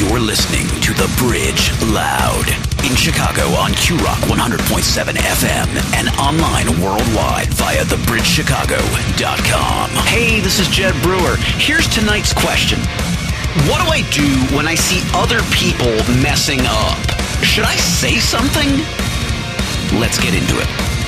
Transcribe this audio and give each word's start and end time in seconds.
You're 0.00 0.16
listening 0.18 0.64
to 0.80 0.94
The 0.94 1.12
Bridge 1.18 1.70
Loud 1.92 2.48
in 2.88 2.96
Chicago 2.96 3.42
on 3.60 3.72
QRock 3.72 4.24
100.7 4.32 5.12
FM 5.12 5.68
and 5.94 6.08
online 6.16 6.68
worldwide 6.80 7.52
via 7.52 7.84
thebridgechicago.com. 7.84 9.90
Hey, 10.06 10.40
this 10.40 10.58
is 10.58 10.68
Jed 10.68 10.94
Brewer. 11.02 11.36
Here's 11.36 11.86
tonight's 11.86 12.32
question 12.32 12.80
What 13.68 13.84
do 13.84 13.90
I 13.92 14.00
do 14.10 14.26
when 14.56 14.66
I 14.66 14.74
see 14.74 15.02
other 15.12 15.42
people 15.52 15.92
messing 16.22 16.60
up? 16.62 16.96
Should 17.44 17.66
I 17.66 17.76
say 17.76 18.20
something? 18.20 18.70
Let's 20.00 20.16
get 20.16 20.32
into 20.32 20.58
it. 20.60 20.99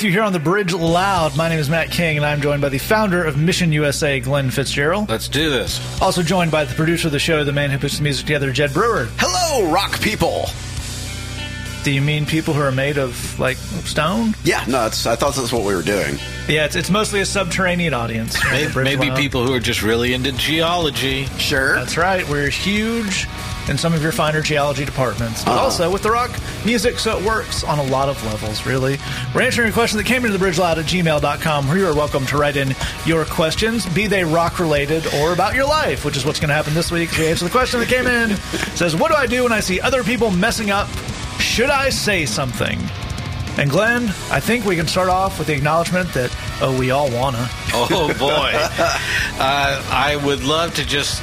With 0.00 0.06
you 0.06 0.12
here 0.12 0.22
on 0.22 0.32
the 0.32 0.40
Bridge 0.40 0.72
Loud. 0.72 1.36
My 1.36 1.50
name 1.50 1.58
is 1.58 1.68
Matt 1.68 1.90
King, 1.90 2.16
and 2.16 2.24
I'm 2.24 2.40
joined 2.40 2.62
by 2.62 2.70
the 2.70 2.78
founder 2.78 3.22
of 3.22 3.36
Mission 3.36 3.70
USA, 3.70 4.18
Glenn 4.18 4.50
Fitzgerald. 4.50 5.10
Let's 5.10 5.28
do 5.28 5.50
this. 5.50 5.78
Also 6.00 6.22
joined 6.22 6.50
by 6.50 6.64
the 6.64 6.74
producer 6.74 7.08
of 7.08 7.12
the 7.12 7.18
show, 7.18 7.44
the 7.44 7.52
man 7.52 7.70
who 7.70 7.78
puts 7.78 7.98
the 7.98 8.02
music 8.02 8.24
together, 8.24 8.50
Jed 8.50 8.72
Brewer. 8.72 9.08
Hello, 9.18 9.70
rock 9.70 10.00
people. 10.00 10.46
Do 11.82 11.90
you 11.90 12.02
mean 12.02 12.26
people 12.26 12.52
who 12.52 12.60
are 12.60 12.70
made 12.72 12.98
of 12.98 13.38
like 13.40 13.56
stone? 13.56 14.34
Yeah, 14.44 14.62
no, 14.68 14.86
it's, 14.86 15.06
I 15.06 15.16
thought 15.16 15.34
that's 15.34 15.50
what 15.52 15.64
we 15.64 15.74
were 15.74 15.82
doing. 15.82 16.16
Yeah, 16.46 16.66
it's, 16.66 16.76
it's 16.76 16.90
mostly 16.90 17.20
a 17.20 17.24
subterranean 17.24 17.94
audience. 17.94 18.36
here 18.36 18.52
on 18.66 18.72
the 18.74 18.82
Maybe, 18.82 19.08
maybe 19.08 19.16
people 19.16 19.46
who 19.46 19.54
are 19.54 19.60
just 19.60 19.82
really 19.82 20.12
into 20.12 20.32
geology. 20.32 21.24
Sure. 21.38 21.74
That's 21.76 21.96
right. 21.96 22.28
We're 22.28 22.50
huge 22.50 23.26
in 23.68 23.78
some 23.78 23.94
of 23.94 24.02
your 24.02 24.12
finer 24.12 24.42
geology 24.42 24.84
departments, 24.84 25.42
but 25.44 25.52
Uh-huh. 25.52 25.60
also 25.64 25.90
with 25.90 26.02
the 26.02 26.10
rock 26.10 26.30
music, 26.66 26.98
so 26.98 27.16
it 27.18 27.24
works 27.24 27.62
on 27.64 27.78
a 27.78 27.82
lot 27.84 28.08
of 28.08 28.22
levels, 28.26 28.66
really. 28.66 28.98
We're 29.34 29.42
answering 29.42 29.70
a 29.70 29.72
question 29.72 29.96
that 29.98 30.04
came 30.06 30.24
into 30.26 30.36
the 30.36 30.44
bridgeloud 30.44 30.76
at 30.78 30.84
gmail.com, 30.86 31.68
where 31.68 31.78
you 31.78 31.86
are 31.86 31.94
welcome 31.94 32.26
to 32.26 32.36
write 32.36 32.56
in 32.56 32.74
your 33.06 33.24
questions, 33.24 33.86
be 33.86 34.06
they 34.06 34.24
rock 34.24 34.58
related 34.58 35.06
or 35.14 35.32
about 35.32 35.54
your 35.54 35.66
life, 35.66 36.04
which 36.04 36.16
is 36.16 36.26
what's 36.26 36.40
going 36.40 36.48
to 36.48 36.54
happen 36.54 36.74
this 36.74 36.90
week. 36.90 37.10
as 37.12 37.18
We 37.18 37.26
answer 37.28 37.44
the 37.44 37.50
question 37.50 37.80
that 37.80 37.88
came 37.88 38.06
in. 38.06 38.32
It 38.32 38.38
says, 38.76 38.96
What 38.96 39.10
do 39.12 39.16
I 39.16 39.26
do 39.26 39.44
when 39.44 39.52
I 39.52 39.60
see 39.60 39.80
other 39.80 40.02
people 40.04 40.30
messing 40.30 40.70
up? 40.70 40.88
Should 41.60 41.68
I 41.68 41.90
say 41.90 42.24
something? 42.24 42.80
And 43.58 43.68
Glenn, 43.68 44.04
I 44.30 44.40
think 44.40 44.64
we 44.64 44.76
can 44.76 44.86
start 44.86 45.10
off 45.10 45.38
with 45.38 45.48
the 45.48 45.54
acknowledgement 45.54 46.10
that, 46.14 46.34
oh, 46.62 46.74
we 46.78 46.90
all 46.90 47.10
wanna. 47.10 47.46
Oh 47.74 48.08
boy, 48.18 48.52
uh, 49.38 49.84
I 49.90 50.18
would 50.24 50.42
love 50.42 50.72
to 50.76 50.86
just 50.86 51.22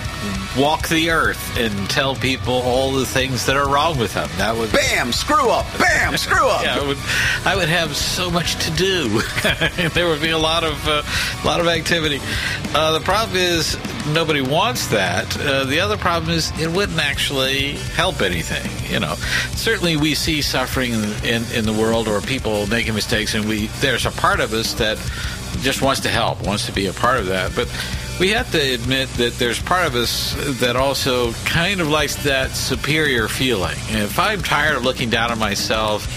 walk 0.57 0.87
the 0.87 1.11
earth 1.11 1.57
and 1.57 1.89
tell 1.89 2.15
people 2.15 2.53
all 2.53 2.91
the 2.91 3.05
things 3.05 3.45
that 3.45 3.55
are 3.55 3.69
wrong 3.69 3.97
with 3.97 4.13
them. 4.13 4.29
That 4.37 4.55
would 4.55 4.71
Bam, 4.71 5.11
screw 5.11 5.49
up. 5.49 5.65
Bam, 5.77 6.17
screw 6.17 6.47
up. 6.47 6.63
yeah, 6.63 6.79
I 6.79 6.87
would, 6.87 6.97
I 7.45 7.55
would 7.55 7.69
have 7.69 7.95
so 7.95 8.29
much 8.29 8.55
to 8.65 8.71
do. 8.71 9.21
there 9.89 10.07
would 10.07 10.21
be 10.21 10.31
a 10.31 10.37
lot 10.37 10.63
of, 10.63 10.87
uh, 10.87 11.03
lot 11.45 11.59
of 11.59 11.67
activity. 11.67 12.19
Uh, 12.73 12.97
the 12.97 13.05
problem 13.05 13.37
is 13.37 13.77
nobody 14.13 14.41
wants 14.41 14.87
that. 14.87 15.37
Uh, 15.39 15.65
the 15.65 15.79
other 15.79 15.97
problem 15.97 16.31
is 16.31 16.51
it 16.59 16.71
wouldn't 16.71 16.99
actually 16.99 17.73
help 17.95 18.21
anything. 18.21 18.91
You 18.91 18.99
know, 18.99 19.15
certainly 19.51 19.97
we 19.97 20.15
see 20.15 20.41
suffering 20.41 20.93
in, 20.93 21.03
in, 21.23 21.43
in 21.53 21.65
the 21.65 21.73
world 21.73 22.07
or 22.07 22.21
people 22.21 22.67
making 22.67 22.93
mistakes, 22.93 23.35
and 23.35 23.47
we 23.47 23.67
there's 23.81 24.05
a 24.05 24.11
part 24.11 24.39
of 24.39 24.53
us 24.53 24.73
that 24.75 24.97
just 25.61 25.81
wants 25.81 26.01
to 26.01 26.09
help, 26.09 26.45
wants 26.45 26.65
to 26.65 26.71
be 26.71 26.87
a 26.87 26.93
part 26.93 27.19
of 27.19 27.27
that, 27.27 27.53
but. 27.55 27.67
We 28.19 28.29
have 28.29 28.51
to 28.53 28.73
admit 28.73 29.09
that 29.17 29.33
there's 29.33 29.61
part 29.61 29.85
of 29.85 29.93
us 29.93 30.33
that 30.59 30.75
also 30.75 31.33
kind 31.45 31.79
of 31.79 31.87
likes 31.87 32.15
that 32.23 32.49
superior 32.49 33.27
feeling. 33.27 33.75
If 33.89 34.17
I'm 34.17 34.41
tired 34.41 34.75
of 34.75 34.83
looking 34.83 35.11
down 35.11 35.31
on 35.31 35.37
myself, 35.37 36.07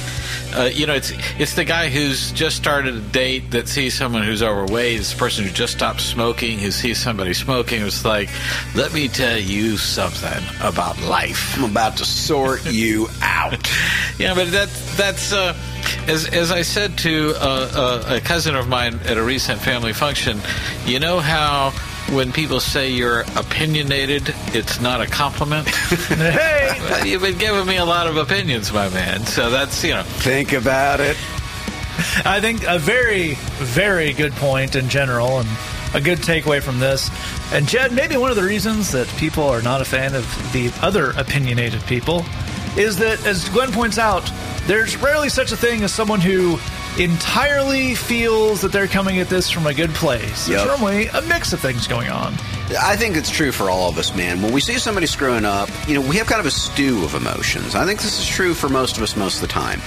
uh, 0.54 0.70
you 0.72 0.86
know, 0.86 0.94
it's 0.94 1.12
it's 1.38 1.54
the 1.54 1.64
guy 1.64 1.90
who's 1.90 2.32
just 2.32 2.56
started 2.56 2.94
a 2.94 3.00
date 3.00 3.50
that 3.50 3.68
sees 3.68 3.94
someone 3.94 4.22
who's 4.22 4.42
overweight. 4.42 4.98
It's 4.98 5.12
the 5.12 5.18
person 5.18 5.44
who 5.44 5.50
just 5.50 5.74
stopped 5.74 6.00
smoking 6.00 6.58
who 6.58 6.70
sees 6.70 6.98
somebody 6.98 7.34
smoking. 7.34 7.82
It's 7.82 8.04
like, 8.04 8.30
let 8.74 8.92
me 8.92 9.06
tell 9.06 9.38
you 9.38 9.76
something 9.76 10.42
about 10.62 10.98
life. 11.02 11.56
I'm 11.58 11.70
about 11.70 11.98
to 11.98 12.04
sort 12.04 12.64
you 12.72 13.08
out. 13.22 13.70
Yeah, 14.18 14.34
but 14.34 14.50
that 14.52 14.68
that's 14.96 15.32
uh, 15.32 15.54
as 16.08 16.26
as 16.28 16.50
I 16.50 16.62
said 16.62 16.96
to 16.98 17.34
uh, 17.36 17.70
uh, 18.10 18.16
a 18.16 18.20
cousin 18.20 18.56
of 18.56 18.68
mine 18.68 18.98
at 19.04 19.18
a 19.18 19.22
recent 19.22 19.60
family 19.60 19.92
function. 19.92 20.40
You 20.86 20.98
know 20.98 21.20
how 21.20 21.72
when 22.12 22.32
people 22.32 22.60
say 22.60 22.90
you're 22.90 23.20
opinionated, 23.36 24.34
it's 24.48 24.80
not 24.80 25.00
a 25.00 25.06
compliment. 25.06 25.68
Hey, 26.10 27.08
You've 27.08 27.22
been 27.22 27.38
giving 27.38 27.66
me 27.66 27.76
a 27.76 27.84
lot 27.84 28.06
of 28.06 28.16
opinions, 28.16 28.72
my 28.72 28.88
man. 28.90 29.24
So 29.26 29.50
that's 29.50 29.82
you 29.84 29.94
know. 29.94 30.02
Think 30.02 30.52
about 30.52 31.00
it. 31.00 31.16
I 32.24 32.40
think 32.40 32.64
a 32.66 32.78
very, 32.78 33.34
very 33.58 34.12
good 34.12 34.32
point 34.32 34.76
in 34.76 34.88
general, 34.88 35.40
and 35.40 35.48
a 35.94 36.00
good 36.00 36.18
takeaway 36.18 36.62
from 36.62 36.78
this. 36.78 37.10
And 37.52 37.68
Jed, 37.68 37.92
maybe 37.92 38.16
one 38.16 38.30
of 38.30 38.36
the 38.36 38.42
reasons 38.42 38.92
that 38.92 39.08
people 39.16 39.44
are 39.44 39.62
not 39.62 39.80
a 39.80 39.84
fan 39.84 40.14
of 40.14 40.24
the 40.52 40.72
other 40.80 41.10
opinionated 41.12 41.82
people 41.86 42.24
is 42.76 42.96
that, 42.98 43.24
as 43.26 43.48
Glenn 43.48 43.72
points 43.72 43.98
out, 43.98 44.30
there's 44.66 44.96
rarely 44.96 45.28
such 45.28 45.52
a 45.52 45.56
thing 45.56 45.82
as 45.82 45.92
someone 45.92 46.20
who 46.20 46.58
entirely 47.00 47.94
feels 47.94 48.60
that 48.60 48.72
they're 48.72 48.86
coming 48.86 49.20
at 49.20 49.28
this 49.28 49.50
from 49.50 49.66
a 49.66 49.72
good 49.72 49.90
place. 49.90 50.46
There's 50.46 50.66
normally 50.66 51.06
a 51.06 51.22
mix 51.22 51.54
of 51.54 51.60
things 51.60 51.86
going 51.86 52.10
on. 52.10 52.34
I 52.78 52.96
think 52.96 53.16
it's 53.16 53.30
true 53.30 53.50
for 53.50 53.68
all 53.68 53.88
of 53.88 53.98
us, 53.98 54.14
man. 54.14 54.42
When 54.42 54.52
we 54.52 54.60
see 54.60 54.78
somebody 54.78 55.06
screwing 55.06 55.44
up, 55.44 55.68
you 55.88 55.94
know, 55.94 56.08
we 56.08 56.16
have 56.16 56.26
kind 56.28 56.40
of 56.40 56.46
a 56.46 56.50
stew 56.50 57.04
of 57.04 57.14
emotions. 57.14 57.74
I 57.74 57.84
think 57.84 58.00
this 58.00 58.20
is 58.20 58.26
true 58.26 58.54
for 58.54 58.68
most 58.68 58.96
of 58.96 59.02
us 59.02 59.16
most 59.16 59.36
of 59.36 59.40
the 59.42 59.48
time. 59.48 59.80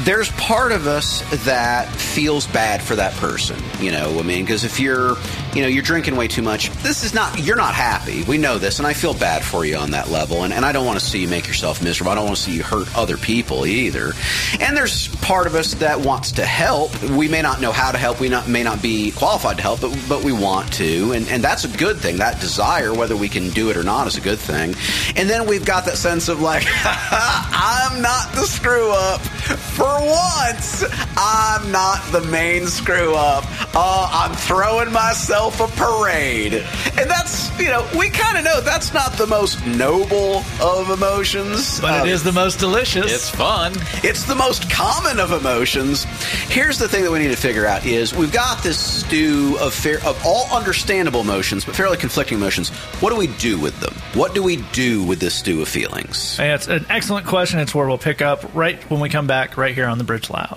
There's 0.00 0.30
part 0.32 0.72
of 0.72 0.86
us 0.86 1.22
that 1.44 1.88
feels 1.88 2.46
bad 2.46 2.82
for 2.82 2.94
that 2.96 3.14
person, 3.14 3.58
you 3.80 3.90
know, 3.90 4.18
I 4.18 4.22
mean, 4.22 4.44
because 4.44 4.64
if 4.64 4.78
you're, 4.78 5.16
you 5.54 5.62
know, 5.62 5.68
you're 5.68 5.82
drinking 5.82 6.16
way 6.16 6.28
too 6.28 6.42
much, 6.42 6.70
this 6.82 7.04
is 7.04 7.14
not, 7.14 7.38
you're 7.38 7.56
not 7.56 7.74
happy. 7.74 8.22
We 8.24 8.36
know 8.36 8.58
this, 8.58 8.78
and 8.78 8.86
I 8.86 8.92
feel 8.92 9.14
bad 9.14 9.42
for 9.42 9.64
you 9.64 9.76
on 9.76 9.92
that 9.92 10.10
level, 10.10 10.44
and, 10.44 10.52
and 10.52 10.64
I 10.64 10.72
don't 10.72 10.84
want 10.84 10.98
to 10.98 11.04
see 11.04 11.20
you 11.20 11.28
make 11.28 11.48
yourself 11.48 11.82
miserable. 11.82 12.12
I 12.12 12.16
don't 12.16 12.26
want 12.26 12.36
to 12.36 12.42
see 12.42 12.52
you 12.52 12.62
hurt 12.62 12.94
other 12.96 13.16
people 13.16 13.64
either. 13.66 14.12
And 14.60 14.76
there's 14.76 15.08
part 15.16 15.46
of 15.46 15.54
us 15.54 15.74
that 15.74 16.00
wants 16.00 16.32
to 16.32 16.44
help. 16.44 17.00
We 17.02 17.28
may 17.28 17.40
not 17.40 17.62
know 17.62 17.72
how 17.72 17.92
to 17.92 17.98
help, 17.98 18.20
we 18.20 18.28
not, 18.28 18.46
may 18.46 18.62
not 18.62 18.82
be 18.82 19.12
qualified 19.12 19.56
to 19.56 19.62
help, 19.62 19.80
but, 19.80 19.98
but 20.06 20.22
we 20.22 20.32
want 20.32 20.70
to, 20.74 21.12
and, 21.12 21.26
and 21.28 21.42
that's 21.42 21.64
a 21.64 21.68
good 21.68 21.96
thing. 21.98 22.18
That 22.26 22.40
desire, 22.40 22.92
whether 22.92 23.16
we 23.16 23.28
can 23.28 23.50
do 23.50 23.70
it 23.70 23.76
or 23.76 23.84
not, 23.84 24.08
is 24.08 24.16
a 24.16 24.20
good 24.20 24.40
thing. 24.40 24.74
And 25.14 25.30
then 25.30 25.46
we've 25.46 25.64
got 25.64 25.84
that 25.84 25.96
sense 25.96 26.28
of 26.28 26.40
like, 26.40 26.64
I'm 26.74 28.02
not 28.02 28.32
the 28.34 28.42
screw 28.46 28.90
up. 28.90 29.20
For 29.20 29.84
once, 29.84 30.82
I'm 31.16 31.70
not 31.70 32.02
the 32.10 32.22
main 32.22 32.66
screw 32.66 33.14
up. 33.14 33.44
Uh, 33.76 34.08
I'm 34.12 34.34
throwing 34.34 34.90
myself 34.92 35.60
a 35.60 35.68
parade. 35.68 36.54
And 36.98 37.08
that's, 37.08 37.56
you 37.60 37.66
know, 37.68 37.88
we 37.96 38.10
kind 38.10 38.38
of 38.38 38.42
know 38.44 38.60
that's 38.60 38.92
not 38.92 39.12
the 39.12 39.28
most 39.28 39.64
noble 39.64 40.42
of 40.60 40.90
emotions. 40.90 41.80
But 41.80 42.00
Um, 42.00 42.08
it 42.08 42.12
is 42.12 42.24
the 42.24 42.32
most 42.32 42.58
delicious. 42.58 43.12
It's 43.12 43.30
fun. 43.30 43.72
it's 44.02 44.24
the 44.24 44.34
most 44.34 44.68
common 44.68 45.20
of 45.20 45.30
emotions. 45.30 46.04
Here's 46.48 46.78
the 46.78 46.88
thing 46.88 47.04
that 47.04 47.12
we 47.12 47.20
need 47.20 47.28
to 47.28 47.36
figure 47.36 47.66
out 47.66 47.86
is 47.86 48.12
we've 48.14 48.32
got 48.32 48.64
this 48.64 48.78
stew 48.80 49.56
of 49.60 49.72
fair, 49.72 49.98
of 50.04 50.20
all 50.26 50.48
understandable 50.50 51.20
emotions, 51.20 51.64
but 51.64 51.76
fairly 51.76 51.96
conflicting 52.16 52.38
emotions. 52.38 52.70
What 53.02 53.10
do 53.10 53.16
we 53.16 53.26
do 53.26 53.60
with 53.60 53.78
them? 53.80 53.92
What 54.14 54.34
do 54.34 54.42
we 54.42 54.56
do 54.72 55.04
with 55.04 55.20
this 55.20 55.34
stew 55.34 55.60
of 55.60 55.68
feelings? 55.68 56.38
It's 56.40 56.66
an 56.66 56.86
excellent 56.88 57.26
question. 57.26 57.60
It's 57.60 57.74
where 57.74 57.86
we'll 57.86 57.98
pick 57.98 58.22
up 58.22 58.54
right 58.54 58.82
when 58.90 59.00
we 59.00 59.10
come 59.10 59.26
back, 59.26 59.58
right 59.58 59.74
here 59.74 59.86
on 59.86 59.98
the 59.98 60.04
Bridge 60.04 60.30
Loud. 60.30 60.56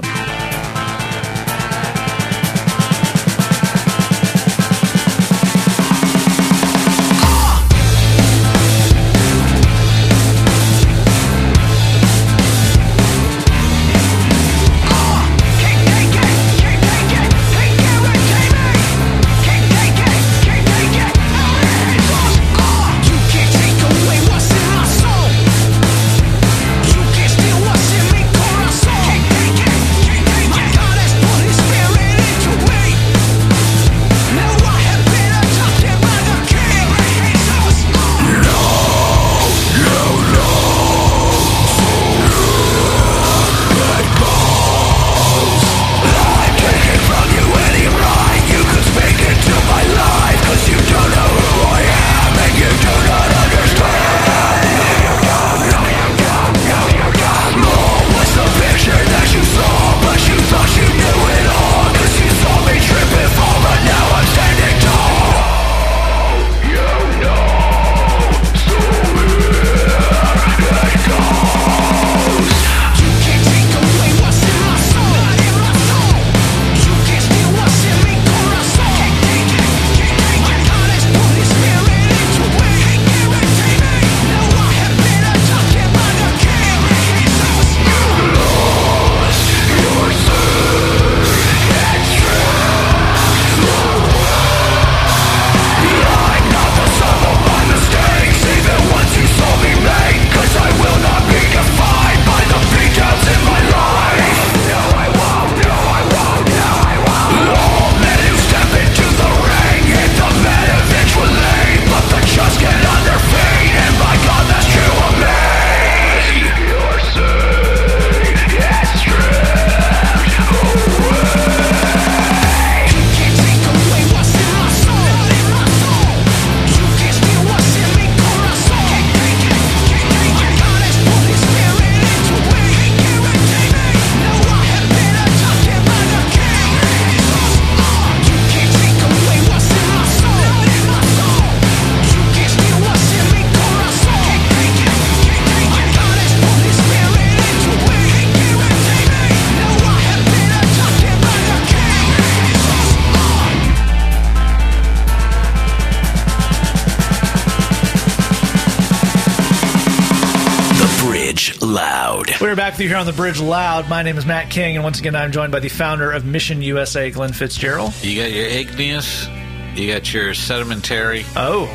With 162.79 162.85
you 162.85 162.89
here 162.89 162.97
on 162.97 163.05
the 163.05 163.11
Bridge 163.11 163.41
Loud. 163.41 163.89
My 163.89 164.03
name 164.03 164.17
is 164.17 164.25
Matt 164.25 164.49
King, 164.49 164.75
and 164.77 164.85
once 164.85 164.99
again, 164.99 165.13
I'm 165.13 165.33
joined 165.33 165.51
by 165.51 165.59
the 165.59 165.67
founder 165.67 166.11
of 166.11 166.23
Mission 166.23 166.61
USA, 166.61 167.11
Glenn 167.11 167.33
Fitzgerald. 167.33 167.93
You 168.01 168.21
got 168.21 168.31
your 168.31 168.45
igneous, 168.45 169.27
you 169.75 169.91
got 169.91 170.13
your 170.13 170.33
sedimentary, 170.33 171.25
Oh, 171.35 171.65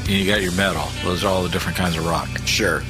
and 0.00 0.08
you 0.08 0.24
got 0.26 0.40
your 0.40 0.52
metal. 0.52 0.88
Those 1.04 1.22
are 1.22 1.28
all 1.28 1.42
the 1.42 1.50
different 1.50 1.76
kinds 1.76 1.98
of 1.98 2.06
rock. 2.06 2.28
Sure. 2.46 2.82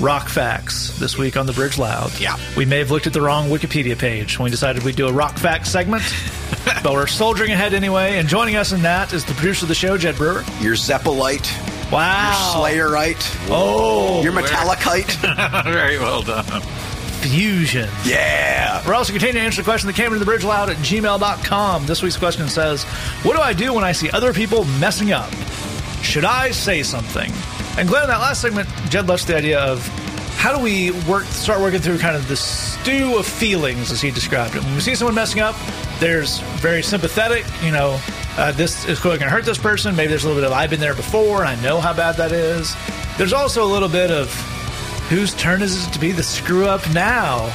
rock 0.00 0.28
facts 0.28 0.96
this 1.00 1.18
week 1.18 1.36
on 1.36 1.46
the 1.46 1.52
Bridge 1.52 1.78
Loud. 1.78 2.16
Yeah. 2.20 2.36
We 2.56 2.64
may 2.64 2.78
have 2.78 2.92
looked 2.92 3.08
at 3.08 3.12
the 3.12 3.20
wrong 3.22 3.48
Wikipedia 3.50 3.98
page 3.98 4.38
when 4.38 4.44
we 4.44 4.50
decided 4.52 4.84
we'd 4.84 4.94
do 4.94 5.08
a 5.08 5.12
rock 5.12 5.36
facts 5.36 5.68
segment, 5.68 6.04
but 6.84 6.92
we're 6.92 7.08
soldiering 7.08 7.50
ahead 7.50 7.74
anyway. 7.74 8.18
And 8.18 8.28
joining 8.28 8.54
us 8.54 8.70
in 8.70 8.82
that 8.82 9.12
is 9.12 9.24
the 9.24 9.34
producer 9.34 9.64
of 9.64 9.68
the 9.68 9.74
show, 9.74 9.98
Jed 9.98 10.14
Brewer. 10.14 10.44
Your 10.60 10.76
Zeppelite, 10.76 11.50
Wow. 11.90 12.68
your 12.72 12.86
Slayerite, 12.88 13.48
Oh, 13.50 14.22
your 14.22 14.32
Metallicite. 14.32 15.64
Very 15.72 15.98
well 15.98 16.22
done. 16.22 16.62
Fusion. 17.20 17.88
yeah. 18.04 18.86
We're 18.86 18.94
also 18.94 19.12
continuing 19.12 19.36
to 19.36 19.42
answer 19.42 19.62
the 19.62 19.64
question 19.64 19.86
that 19.88 19.96
came 19.96 20.06
into 20.06 20.18
the 20.18 20.24
bridge 20.24 20.44
loud 20.44 20.70
at 20.70 20.76
gmail.com. 20.78 21.86
This 21.86 22.02
week's 22.02 22.16
question 22.16 22.48
says, 22.48 22.84
What 23.22 23.36
do 23.36 23.42
I 23.42 23.52
do 23.52 23.74
when 23.74 23.84
I 23.84 23.92
see 23.92 24.10
other 24.10 24.32
people 24.32 24.64
messing 24.78 25.12
up? 25.12 25.30
Should 26.02 26.24
I 26.24 26.50
say 26.50 26.82
something? 26.82 27.30
And 27.78 27.88
Glenn, 27.88 28.04
in 28.04 28.08
that 28.08 28.20
last 28.20 28.40
segment, 28.40 28.68
Jed 28.88 29.08
left 29.08 29.26
the 29.26 29.36
idea 29.36 29.60
of 29.60 29.86
how 30.36 30.56
do 30.56 30.62
we 30.62 30.90
work 31.06 31.24
start 31.24 31.60
working 31.60 31.80
through 31.80 31.98
kind 31.98 32.16
of 32.16 32.26
the 32.26 32.36
stew 32.36 33.18
of 33.18 33.26
feelings 33.26 33.92
as 33.92 34.00
he 34.00 34.10
described 34.10 34.56
it. 34.56 34.64
When 34.64 34.74
we 34.74 34.80
see 34.80 34.94
someone 34.94 35.14
messing 35.14 35.42
up, 35.42 35.54
there's 35.98 36.40
very 36.60 36.82
sympathetic, 36.82 37.44
you 37.62 37.72
know, 37.72 38.00
uh, 38.38 38.50
this 38.52 38.86
is 38.86 38.98
going 39.00 39.18
to 39.18 39.28
hurt 39.28 39.44
this 39.44 39.58
person. 39.58 39.94
Maybe 39.94 40.08
there's 40.08 40.24
a 40.24 40.28
little 40.28 40.40
bit 40.40 40.46
of 40.50 40.56
I've 40.56 40.70
been 40.70 40.80
there 40.80 40.94
before 40.94 41.40
and 41.40 41.48
I 41.48 41.62
know 41.62 41.78
how 41.80 41.92
bad 41.92 42.16
that 42.16 42.32
is. 42.32 42.74
There's 43.18 43.34
also 43.34 43.62
a 43.62 43.70
little 43.70 43.88
bit 43.88 44.10
of 44.10 44.28
whose 45.10 45.34
turn 45.34 45.60
is 45.60 45.86
it 45.86 45.92
to 45.92 45.98
be 45.98 46.12
the 46.12 46.22
screw 46.22 46.66
up 46.66 46.88
now? 46.92 47.52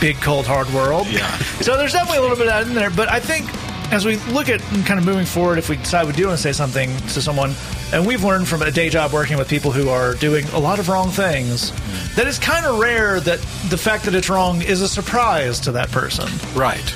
Big 0.00 0.16
cold 0.16 0.44
hard 0.44 0.68
world. 0.70 1.06
Yeah. 1.06 1.34
so 1.62 1.76
there's 1.76 1.92
definitely 1.92 2.18
a 2.18 2.20
little 2.20 2.36
bit 2.36 2.48
of 2.48 2.52
that 2.52 2.66
in 2.66 2.74
there, 2.74 2.90
but 2.90 3.08
I 3.08 3.20
think 3.20 3.48
as 3.92 4.04
we 4.04 4.16
look 4.32 4.48
at 4.48 4.60
kind 4.84 4.98
of 4.98 5.06
moving 5.06 5.24
forward, 5.24 5.58
if 5.58 5.68
we 5.68 5.76
decide 5.76 6.06
we 6.06 6.12
do 6.12 6.26
want 6.26 6.36
to 6.36 6.42
say 6.42 6.52
something 6.52 6.94
to 6.98 7.22
someone, 7.22 7.54
and 7.92 8.04
we've 8.04 8.24
learned 8.24 8.48
from 8.48 8.62
a 8.62 8.70
day 8.70 8.88
job 8.88 9.12
working 9.12 9.38
with 9.38 9.48
people 9.48 9.70
who 9.70 9.88
are 9.88 10.14
doing 10.14 10.44
a 10.48 10.58
lot 10.58 10.80
of 10.80 10.88
wrong 10.88 11.10
things, 11.10 11.70
mm. 11.70 12.14
that 12.16 12.26
it's 12.26 12.38
kind 12.38 12.66
of 12.66 12.80
rare 12.80 13.20
that 13.20 13.38
the 13.70 13.78
fact 13.78 14.04
that 14.04 14.14
it's 14.14 14.28
wrong 14.28 14.60
is 14.62 14.82
a 14.82 14.88
surprise 14.88 15.60
to 15.60 15.72
that 15.72 15.90
person. 15.92 16.28
Right. 16.54 16.94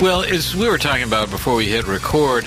Well, 0.00 0.22
as 0.22 0.54
we 0.54 0.68
were 0.68 0.78
talking 0.78 1.04
about 1.04 1.30
before 1.30 1.54
we 1.54 1.66
hit 1.66 1.86
record, 1.86 2.44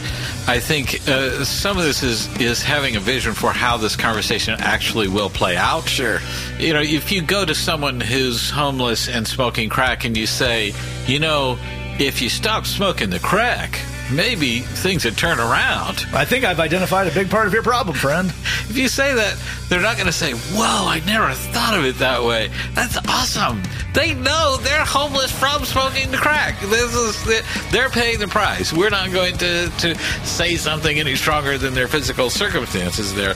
I 0.47 0.59
think 0.59 1.07
uh, 1.07 1.43
some 1.43 1.77
of 1.77 1.83
this 1.83 2.03
is 2.03 2.27
is 2.39 2.61
having 2.61 2.95
a 2.95 2.99
vision 2.99 3.33
for 3.33 3.51
how 3.51 3.77
this 3.77 3.95
conversation 3.95 4.59
actually 4.59 5.07
will 5.07 5.29
play 5.29 5.57
out. 5.57 5.87
Sure. 5.87 6.19
You 6.59 6.73
know, 6.73 6.81
if 6.81 7.11
you 7.11 7.21
go 7.21 7.45
to 7.45 7.55
someone 7.55 7.99
who's 7.99 8.49
homeless 8.49 9.07
and 9.07 9.27
smoking 9.27 9.69
crack 9.69 10.05
and 10.05 10.15
you 10.15 10.27
say, 10.27 10.73
you 11.05 11.19
know, 11.19 11.57
if 11.99 12.21
you 12.21 12.29
stop 12.29 12.65
smoking 12.65 13.09
the 13.09 13.19
crack, 13.19 13.79
maybe 14.11 14.59
things 14.59 15.05
would 15.05 15.17
turn 15.17 15.39
around. 15.39 16.05
I 16.13 16.25
think 16.25 16.45
I've 16.45 16.59
identified 16.59 17.07
a 17.07 17.11
big 17.11 17.29
part 17.29 17.47
of 17.47 17.53
your 17.53 17.63
problem, 17.63 17.95
friend. 17.95 18.29
If 18.69 18.77
you 18.77 18.87
say 18.87 19.13
that, 19.13 19.37
they're 19.69 19.81
not 19.81 19.95
going 19.95 20.07
to 20.07 20.13
say, 20.13 20.33
Whoa, 20.33 20.87
I 20.87 21.01
never 21.05 21.31
thought 21.33 21.77
of 21.77 21.85
it 21.85 21.97
that 21.99 22.23
way. 22.23 22.49
That's 22.73 22.97
awesome. 23.07 23.61
They 23.93 24.13
know 24.13 24.57
they're 24.61 24.85
homeless 24.85 25.31
from 25.31 25.65
smoking 25.65 26.11
the 26.11 26.17
crack. 26.17 26.59
This 26.61 26.93
is 26.95 27.43
They're 27.71 27.89
paying 27.89 28.19
the 28.19 28.27
price. 28.27 28.71
We're 28.71 28.89
not 28.89 29.11
going 29.11 29.37
to, 29.37 29.69
to 29.69 29.95
say 30.23 30.55
something 30.55 30.99
any 30.99 31.15
stronger 31.15 31.57
than 31.57 31.73
their 31.73 31.87
physical 31.87 32.29
circumstances 32.29 33.13
there. 33.13 33.35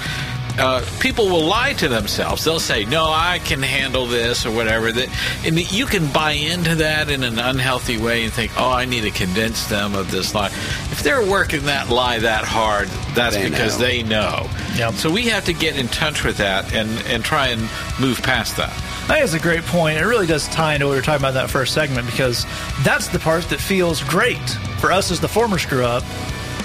Uh, 0.59 0.83
people 0.99 1.27
will 1.29 1.45
lie 1.45 1.73
to 1.73 1.87
themselves. 1.87 2.43
They'll 2.43 2.59
say, 2.59 2.85
"No, 2.85 3.05
I 3.05 3.39
can 3.39 3.61
handle 3.63 4.05
this" 4.05 4.45
or 4.45 4.51
whatever. 4.51 4.91
That, 4.91 5.07
and 5.45 5.57
you 5.71 5.85
can 5.85 6.07
buy 6.07 6.31
into 6.33 6.75
that 6.75 7.09
in 7.09 7.23
an 7.23 7.39
unhealthy 7.39 7.97
way 7.97 8.23
and 8.25 8.33
think, 8.33 8.51
"Oh, 8.57 8.69
I 8.69 8.85
need 8.85 9.01
to 9.01 9.11
convince 9.11 9.65
them 9.65 9.95
of 9.95 10.11
this 10.11 10.35
lie." 10.35 10.47
If 10.91 11.03
they're 11.03 11.25
working 11.25 11.65
that 11.65 11.89
lie 11.89 12.19
that 12.19 12.43
hard, 12.43 12.89
that's 13.15 13.35
They 13.35 13.49
because 13.49 13.79
know. 13.79 13.85
they 13.85 14.03
know. 14.03 14.49
Yep. 14.75 14.95
So 14.95 15.09
we 15.09 15.23
have 15.29 15.45
to 15.45 15.53
get 15.53 15.77
in 15.77 15.87
touch 15.87 16.23
with 16.23 16.37
that 16.37 16.73
and 16.73 16.89
and 17.07 17.23
try 17.23 17.47
and 17.47 17.61
move 17.99 18.21
past 18.21 18.57
that. 18.57 18.73
That 19.07 19.23
is 19.23 19.33
a 19.33 19.39
great 19.39 19.65
point. 19.65 19.97
It 19.97 20.05
really 20.05 20.27
does 20.27 20.47
tie 20.49 20.73
into 20.75 20.85
what 20.85 20.91
we 20.91 20.97
were 20.97 21.01
talking 21.01 21.21
about 21.21 21.29
in 21.29 21.35
that 21.35 21.49
first 21.49 21.73
segment 21.73 22.05
because 22.05 22.45
that's 22.83 23.07
the 23.07 23.19
part 23.19 23.49
that 23.49 23.59
feels 23.59 24.03
great 24.03 24.37
for 24.79 24.91
us 24.91 25.11
as 25.11 25.19
the 25.19 25.27
former 25.27 25.57
screw 25.57 25.83
up. 25.85 26.03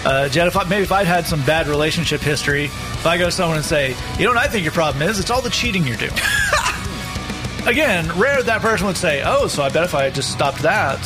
Uh, 0.07 0.29
Jed, 0.29 0.47
if 0.47 0.57
I, 0.57 0.63
maybe 0.69 0.85
if 0.85 0.93
I'd 0.93 1.09
had 1.09 1.27
some 1.27 1.45
bad 1.45 1.67
relationship 1.67 2.21
history, 2.21 2.67
if 2.67 3.07
I 3.07 3.19
go 3.19 3.25
to 3.25 3.33
someone 3.33 3.57
and 3.57 3.67
say, 3.67 3.97
you 4.17 4.25
know 4.25 4.31
what 4.31 4.39
I 4.39 4.47
think 4.47 4.63
your 4.63 4.71
problem 4.73 5.03
is? 5.03 5.19
It's 5.19 5.31
all 5.31 5.43
the 5.43 5.51
cheating 5.51 5.85
you're 5.85 5.97
doing. 5.97 6.13
Again, 7.67 8.09
rare 8.17 8.41
that 8.41 8.61
person 8.63 8.87
would 8.87 8.97
say, 8.97 9.25
oh, 9.27 9.49
so 9.49 9.65
I 9.65 9.69
bet 9.69 9.83
if 9.83 9.97
I 9.97 10.09
just 10.11 10.31
stopped 10.31 10.59
that, 10.63 11.03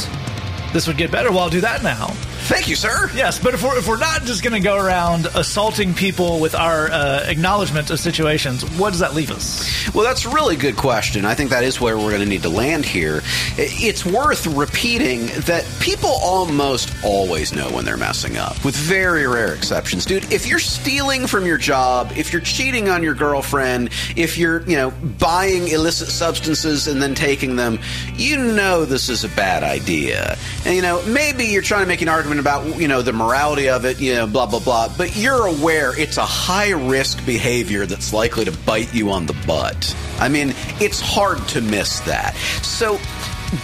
this 0.74 0.86
would 0.86 0.98
get 0.98 1.10
better. 1.10 1.30
Well, 1.30 1.38
I'll 1.40 1.48
do 1.48 1.62
that 1.62 1.82
now. 1.82 2.14
Thank 2.50 2.66
you, 2.66 2.74
sir. 2.74 3.08
Yes, 3.14 3.38
but 3.38 3.54
if 3.54 3.62
we're, 3.62 3.78
if 3.78 3.86
we're 3.86 3.96
not 3.96 4.22
just 4.22 4.42
going 4.42 4.60
to 4.60 4.60
go 4.60 4.76
around 4.76 5.26
assaulting 5.36 5.94
people 5.94 6.40
with 6.40 6.56
our 6.56 6.90
uh, 6.90 7.22
acknowledgement 7.28 7.90
of 7.90 8.00
situations, 8.00 8.64
what 8.76 8.90
does 8.90 8.98
that 8.98 9.14
leave 9.14 9.30
us? 9.30 9.94
Well, 9.94 10.02
that's 10.02 10.24
a 10.24 10.30
really 10.30 10.56
good 10.56 10.76
question. 10.76 11.24
I 11.24 11.36
think 11.36 11.50
that 11.50 11.62
is 11.62 11.80
where 11.80 11.96
we're 11.96 12.10
going 12.10 12.22
to 12.22 12.28
need 12.28 12.42
to 12.42 12.48
land 12.48 12.84
here. 12.84 13.22
It's 13.56 14.04
worth 14.04 14.48
repeating 14.48 15.26
that 15.42 15.64
people 15.78 16.10
almost 16.10 16.92
always 17.04 17.52
know 17.52 17.70
when 17.70 17.84
they're 17.84 17.96
messing 17.96 18.36
up, 18.36 18.64
with 18.64 18.74
very 18.74 19.28
rare 19.28 19.54
exceptions. 19.54 20.04
Dude, 20.04 20.32
if 20.32 20.48
you're 20.48 20.58
stealing 20.58 21.28
from 21.28 21.46
your 21.46 21.56
job, 21.56 22.10
if 22.16 22.32
you're 22.32 22.42
cheating 22.42 22.88
on 22.88 23.04
your 23.04 23.14
girlfriend, 23.14 23.90
if 24.16 24.36
you're, 24.36 24.62
you 24.62 24.76
know, 24.76 24.90
buying 25.20 25.68
illicit 25.68 26.08
substances 26.08 26.88
and 26.88 27.00
then 27.00 27.14
taking 27.14 27.54
them, 27.54 27.78
you 28.14 28.36
know 28.36 28.84
this 28.84 29.08
is 29.08 29.22
a 29.22 29.28
bad 29.28 29.62
idea. 29.62 30.36
And, 30.64 30.74
you 30.74 30.82
know, 30.82 31.00
maybe 31.06 31.44
you're 31.44 31.62
trying 31.62 31.82
to 31.82 31.86
make 31.86 32.02
an 32.02 32.08
argument 32.08 32.39
about, 32.40 32.80
you 32.80 32.88
know, 32.88 33.02
the 33.02 33.12
morality 33.12 33.68
of 33.68 33.84
it, 33.84 34.00
you 34.00 34.14
know, 34.14 34.26
blah, 34.26 34.46
blah, 34.46 34.60
blah, 34.60 34.92
but 34.96 35.16
you're 35.16 35.46
aware 35.46 35.98
it's 35.98 36.16
a 36.16 36.24
high 36.24 36.70
risk 36.70 37.24
behavior 37.24 37.86
that's 37.86 38.12
likely 38.12 38.44
to 38.44 38.52
bite 38.52 38.92
you 38.94 39.10
on 39.10 39.26
the 39.26 39.36
butt. 39.46 39.94
I 40.18 40.28
mean, 40.28 40.54
it's 40.80 41.00
hard 41.00 41.46
to 41.48 41.60
miss 41.60 42.00
that. 42.00 42.34
So, 42.62 42.98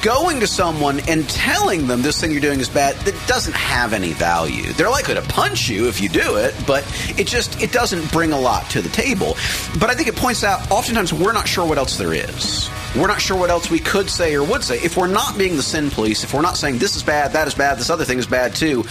going 0.03 0.41
to 0.41 0.47
someone 0.47 1.01
and 1.09 1.29
telling 1.29 1.87
them 1.87 2.03
this 2.03 2.21
thing 2.21 2.33
you're 2.33 2.41
doing 2.41 2.61
is 2.61 2.69
bad 2.69 2.97
that 2.97 3.15
doesn't 3.29 3.55
have 3.55 3.93
any 3.93 4.13
value. 4.13 4.73
They're 4.73 4.91
likely 4.91 5.15
to 5.15 5.23
punch 5.23 5.69
you 5.69 5.89
if 5.89 6.01
you 6.01 6.09
do 6.09 6.37
it, 6.37 6.55
but 6.67 6.85
it 7.19 7.27
just 7.27 7.63
it 7.63 7.73
doesn't 7.73 8.11
bring 8.13 8.33
a 8.33 8.39
lot 8.39 8.69
to 8.71 8.83
the 8.83 8.89
table. 8.89 9.37
But 9.79 9.91
I 9.91 9.95
think 9.95 10.09
it 10.09 10.17
points 10.17 10.45
out 10.45 10.71
oftentimes 10.71 11.13
we're 11.13 11.33
not 11.33 11.47
sure 11.47 11.67
what 11.67 11.79
else 11.79 11.97
there 11.97 12.13
is. 12.13 12.69
We're 12.97 13.07
not 13.07 13.21
sure 13.21 13.39
what 13.39 13.51
else 13.51 13.71
we 13.71 13.79
could 13.79 14.09
say 14.09 14.35
or 14.35 14.43
would 14.45 14.65
say. 14.65 14.79
If 14.79 14.97
we're 14.97 15.07
not 15.07 15.37
being 15.39 15.57
the 15.57 15.63
sin 15.63 15.91
police, 15.91 16.25
if 16.25 16.33
we're 16.35 16.43
not 16.43 16.57
saying 16.57 16.79
this 16.79 16.97
is 16.97 17.03
bad, 17.03 17.33
that 17.33 17.47
is 17.47 17.55
bad, 17.55 17.79
this 17.79 17.91
other 17.91 18.05
thing 18.05 18.19
is 18.19 18.27
bad 18.27 18.55
too, 18.55 18.85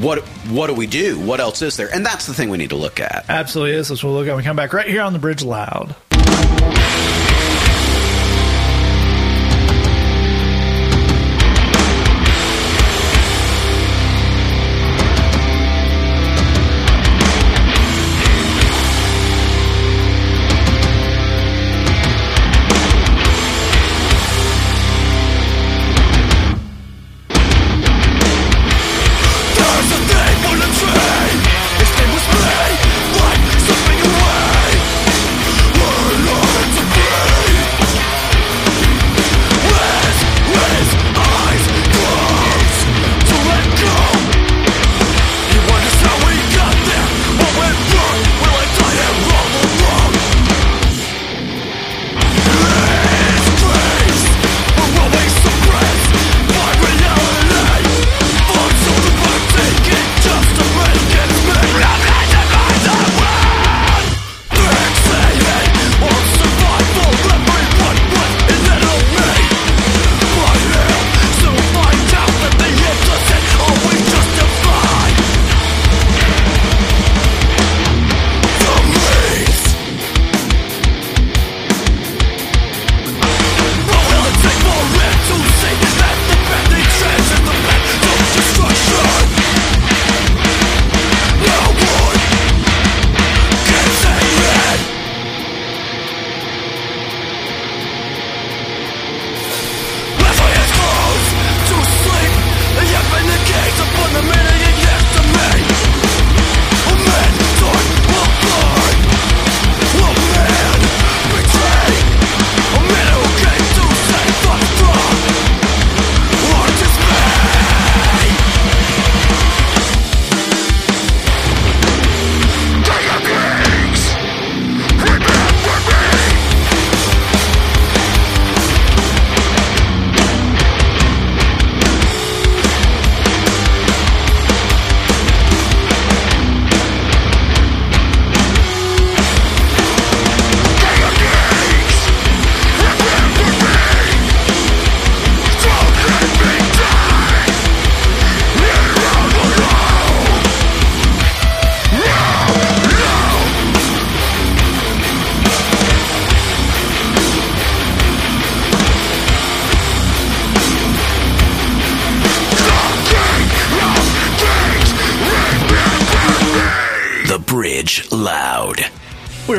what 0.00 0.20
what 0.48 0.68
do 0.68 0.74
we 0.74 0.86
do? 0.86 1.18
What 1.18 1.40
else 1.40 1.60
is 1.62 1.76
there? 1.76 1.92
And 1.92 2.06
that's 2.06 2.26
the 2.26 2.34
thing 2.34 2.50
we 2.50 2.58
need 2.58 2.70
to 2.70 2.76
look 2.76 3.00
at. 3.00 3.24
Absolutely 3.28 3.76
is. 3.76 3.88
That's 3.88 4.02
what 4.02 4.10
we'll 4.10 4.20
look 4.20 4.28
at 4.28 4.32
when 4.32 4.38
we 4.38 4.44
come 4.44 4.56
back 4.56 4.72
right 4.72 4.88
here 4.88 5.02
on 5.02 5.12
the 5.12 5.18
Bridge 5.18 5.42
Loud. 5.42 5.94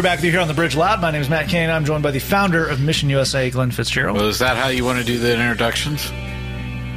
Back 0.10 0.18
with 0.18 0.26
you 0.26 0.32
here 0.32 0.40
on 0.40 0.48
the 0.48 0.56
Bridge 0.56 0.76
Loud. 0.76 1.02
My 1.02 1.12
name 1.12 1.22
is 1.22 1.30
Matt 1.30 1.50
Kane. 1.50 1.70
I'm 1.70 1.86
joined 1.86 2.02
by 2.02 2.10
the 2.10 2.18
founder 2.18 2.66
of 2.66 2.82
Mission 2.82 3.12
USA, 3.12 3.52
Glenn 3.52 3.70
Fitzgerald. 3.70 4.18
Well, 4.18 4.28
is 4.28 4.40
that 4.40 4.58
how 4.58 4.70
you 4.70 4.84
want 4.84 4.98
to 4.98 5.04
do 5.06 5.20
the 5.20 5.32
introductions? 5.34 6.12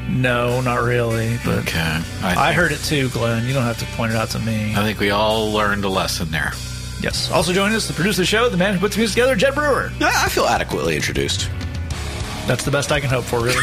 no, 0.09 0.61
not 0.63 0.83
really, 0.83 1.39
but 1.45 1.59
Okay. 1.59 1.79
I 1.81 2.01
think- 2.35 2.57
heard 2.57 2.73
it 2.73 2.83
too, 2.85 3.11
Glenn. 3.11 3.47
You 3.47 3.53
don't 3.53 3.65
have 3.65 3.79
to 3.81 3.85
point 3.97 4.13
it 4.13 4.17
out 4.17 4.31
to 4.31 4.39
me. 4.39 4.73
I 4.75 4.83
think 4.83 4.99
we 4.99 5.11
all 5.11 5.53
learned 5.53 5.85
a 5.85 5.89
lesson 5.91 6.31
there. 6.31 6.53
Yes. 7.03 7.31
Also 7.31 7.53
joining 7.53 7.77
us, 7.77 7.87
the 7.87 7.93
producer 7.93 8.23
of 8.23 8.25
the 8.25 8.27
show, 8.27 8.49
the 8.49 8.57
man 8.57 8.73
who 8.75 8.81
puts 8.81 8.95
the 8.95 9.01
music 9.01 9.15
together, 9.17 9.37
Jed 9.37 9.55
Brewer. 9.55 9.93
Yeah, 10.01 10.11
I 10.15 10.29
feel 10.31 10.47
adequately 10.47 10.97
introduced. 10.97 11.51
That's 12.47 12.65
the 12.65 12.71
best 12.71 12.93
I 12.93 13.01
can 13.01 13.11
hope 13.11 13.25
for, 13.25 13.41
really. 13.41 13.63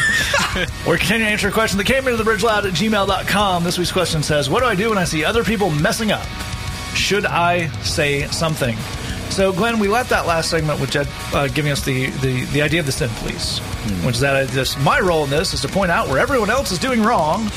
We're 0.86 0.96
continuing 0.96 1.26
to 1.26 1.32
answer 1.32 1.48
a 1.48 1.52
question 1.52 1.76
that 1.78 1.86
came 1.88 2.04
into 2.06 2.16
the 2.16 2.24
bridge 2.24 2.42
loud 2.44 2.66
at 2.66 2.72
gmail.com. 2.74 3.64
This 3.64 3.78
week's 3.78 3.92
question 3.92 4.22
says, 4.22 4.48
What 4.48 4.60
do 4.60 4.66
I 4.66 4.74
do 4.76 4.90
when 4.90 4.98
I 4.98 5.04
see 5.04 5.24
other 5.24 5.42
people 5.44 5.70
messing 5.70 6.12
up? 6.12 6.24
Should 6.94 7.26
I 7.26 7.68
say 7.82 8.26
something? 8.28 8.76
So, 9.40 9.54
Glenn, 9.54 9.78
we 9.78 9.88
left 9.88 10.10
that 10.10 10.26
last 10.26 10.50
segment 10.50 10.80
with 10.80 10.90
Jed 10.90 11.08
uh, 11.32 11.48
giving 11.48 11.72
us 11.72 11.82
the, 11.82 12.10
the, 12.10 12.44
the 12.52 12.60
idea 12.60 12.78
of 12.78 12.84
the 12.84 12.92
sin 12.92 13.08
police, 13.14 13.58
which 14.04 14.16
is 14.16 14.20
that 14.20 14.36
I 14.36 14.44
just, 14.44 14.78
my 14.80 15.00
role 15.00 15.24
in 15.24 15.30
this 15.30 15.54
is 15.54 15.62
to 15.62 15.68
point 15.68 15.90
out 15.90 16.08
where 16.08 16.18
everyone 16.18 16.50
else 16.50 16.72
is 16.72 16.78
doing 16.78 17.02
wrong, 17.02 17.50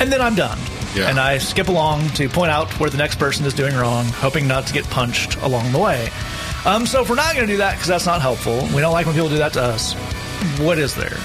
and 0.00 0.12
then 0.12 0.20
I'm 0.20 0.34
done. 0.34 0.58
Yeah. 0.94 1.08
And 1.08 1.18
I 1.18 1.38
skip 1.38 1.68
along 1.68 2.10
to 2.10 2.28
point 2.28 2.50
out 2.50 2.78
where 2.78 2.90
the 2.90 2.98
next 2.98 3.18
person 3.18 3.46
is 3.46 3.54
doing 3.54 3.74
wrong, 3.74 4.04
hoping 4.04 4.46
not 4.46 4.66
to 4.66 4.74
get 4.74 4.84
punched 4.90 5.36
along 5.36 5.72
the 5.72 5.78
way. 5.78 6.10
Um, 6.66 6.84
so, 6.84 7.00
if 7.00 7.08
we're 7.08 7.16
not 7.16 7.34
going 7.34 7.46
to 7.46 7.52
do 7.54 7.56
that 7.56 7.72
because 7.72 7.88
that's 7.88 8.04
not 8.04 8.20
helpful, 8.20 8.60
we 8.74 8.82
don't 8.82 8.92
like 8.92 9.06
when 9.06 9.14
people 9.14 9.30
do 9.30 9.38
that 9.38 9.54
to 9.54 9.62
us, 9.62 9.94
what 10.60 10.76
is 10.78 10.94
there? 10.94 11.16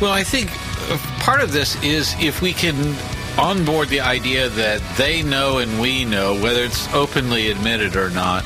Well, 0.00 0.10
I 0.10 0.24
think 0.24 0.50
uh, 0.90 0.98
part 1.20 1.40
of 1.40 1.52
this 1.52 1.80
is 1.84 2.16
if 2.18 2.42
we 2.42 2.52
can 2.52 2.96
onboard 3.38 3.90
the 3.90 4.00
idea 4.00 4.48
that 4.48 4.80
they 4.96 5.22
know 5.22 5.58
and 5.58 5.80
we 5.80 6.04
know, 6.04 6.34
whether 6.34 6.64
it's 6.64 6.92
openly 6.92 7.52
admitted 7.52 7.94
or 7.94 8.10
not, 8.10 8.44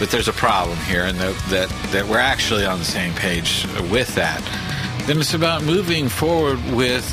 that 0.00 0.10
there's 0.10 0.28
a 0.28 0.32
problem 0.32 0.78
here 0.78 1.04
and 1.04 1.18
that, 1.18 1.36
that, 1.50 1.68
that 1.92 2.06
we're 2.06 2.18
actually 2.18 2.64
on 2.64 2.78
the 2.78 2.84
same 2.84 3.14
page 3.14 3.66
with 3.90 4.14
that, 4.14 4.42
then 5.06 5.18
it's 5.18 5.34
about 5.34 5.62
moving 5.62 6.08
forward 6.08 6.58
with 6.72 7.04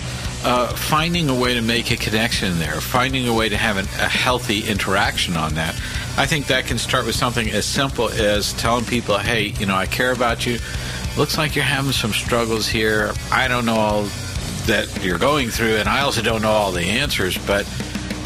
uh, 0.45 0.67
finding 0.67 1.29
a 1.29 1.35
way 1.35 1.53
to 1.53 1.61
make 1.61 1.91
a 1.91 1.97
connection 1.97 2.57
there, 2.59 2.79
finding 2.79 3.27
a 3.27 3.33
way 3.33 3.49
to 3.49 3.57
have 3.57 3.75
an, 3.75 3.85
a 3.99 4.07
healthy 4.07 4.67
interaction 4.67 5.35
on 5.35 5.53
that. 5.55 5.75
I 6.17 6.25
think 6.25 6.47
that 6.47 6.65
can 6.65 6.77
start 6.77 7.05
with 7.05 7.15
something 7.15 7.49
as 7.51 7.65
simple 7.65 8.09
as 8.09 8.53
telling 8.53 8.85
people, 8.85 9.17
hey, 9.17 9.47
you 9.59 9.65
know, 9.65 9.75
I 9.75 9.85
care 9.85 10.13
about 10.13 10.45
you. 10.45 10.59
Looks 11.17 11.37
like 11.37 11.55
you're 11.55 11.65
having 11.65 11.91
some 11.91 12.13
struggles 12.13 12.67
here. 12.67 13.11
I 13.31 13.47
don't 13.47 13.65
know 13.65 13.75
all 13.75 14.03
that 14.67 15.03
you're 15.03 15.17
going 15.17 15.49
through, 15.49 15.75
and 15.77 15.89
I 15.89 16.01
also 16.01 16.21
don't 16.21 16.41
know 16.41 16.51
all 16.51 16.71
the 16.71 16.83
answers, 16.83 17.37
but 17.39 17.65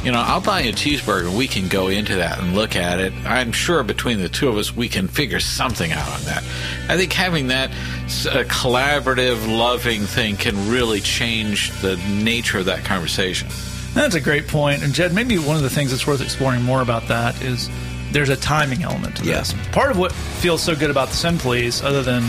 you 0.04 0.12
know, 0.12 0.20
I'll 0.20 0.42
buy 0.42 0.62
you 0.62 0.70
a 0.72 0.74
cheeseburger 0.74 1.28
and 1.28 1.38
we 1.38 1.48
can 1.48 1.68
go 1.68 1.88
into 1.90 2.16
that 2.16 2.40
and 2.40 2.56
look 2.56 2.76
at 2.76 3.00
it. 3.00 3.14
I'm 3.26 3.52
sure 3.52 3.84
between 3.84 4.20
the 4.20 4.30
two 4.30 4.50
of 4.50 4.58
us, 4.58 4.76
we 4.76 4.90
can 4.90 5.08
figure 5.08 5.40
something 5.40 5.92
out 5.92 6.10
on 6.10 6.22
that. 6.26 6.44
I 6.90 6.98
think 6.98 7.14
having 7.14 7.48
that 7.48 7.70
a 7.72 8.44
collaborative, 8.46 9.48
loving 9.58 10.02
thing 10.02 10.38
can 10.38 10.70
really 10.70 11.00
change 11.02 11.72
the 11.82 11.98
nature 12.24 12.60
of 12.60 12.66
that 12.66 12.84
conversation. 12.84 13.48
That's 13.94 14.16
a 14.16 14.22
great 14.22 14.48
point. 14.48 14.84
And 14.84 14.94
Jed, 14.94 15.14
maybe 15.14 15.38
one 15.38 15.56
of 15.58 15.62
the 15.62 15.70
things 15.70 15.92
that's 15.92 16.08
worth 16.08 16.22
exploring 16.22 16.64
more 16.64 16.82
about 16.82 17.08
that 17.10 17.40
is 17.42 17.70
there's 18.12 18.30
a 18.30 18.38
timing 18.38 18.84
element 18.84 19.18
to 19.18 19.24
Yes. 19.26 19.54
this. 19.54 19.68
Part 19.68 19.92
of 19.92 19.98
what 19.98 20.12
feels 20.12 20.62
so 20.64 20.76
good 20.76 20.90
about 20.90 21.10
the 21.10 21.16
Sin 21.16 21.38
Police, 21.38 21.84
other 21.84 22.02
than 22.02 22.24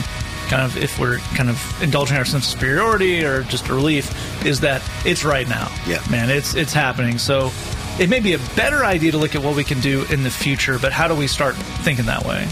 kind 0.49 0.63
of 0.63 0.77
if 0.77 0.99
we're 0.99 1.19
kind 1.35 1.49
of 1.49 1.83
indulging 1.83 2.17
our 2.17 2.25
sense 2.25 2.45
of 2.47 2.51
superiority 2.51 3.25
or 3.25 3.43
just 3.45 3.69
a 3.69 3.75
relief, 3.75 4.45
is 4.45 4.61
that 4.61 4.83
it's 5.05 5.25
right 5.25 5.49
now. 5.49 5.71
Yeah. 5.87 6.03
Man, 6.11 6.31
it's 6.31 6.55
it's 6.55 6.73
happening. 6.73 7.19
So 7.19 7.51
it 7.99 8.09
may 8.09 8.21
be 8.21 8.33
a 8.35 8.39
better 8.57 8.85
idea 8.85 9.13
to 9.13 9.19
look 9.19 9.35
at 9.35 9.43
what 9.43 9.55
we 9.57 9.65
can 9.65 9.81
do 9.81 10.05
in 10.11 10.23
the 10.23 10.31
future, 10.31 10.79
but 10.79 10.93
how 10.93 11.09
do 11.09 11.15
we 11.15 11.27
start 11.27 11.55
thinking 11.57 12.07
that 12.07 12.25
way? 12.25 12.49